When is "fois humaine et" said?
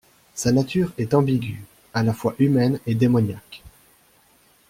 2.11-2.95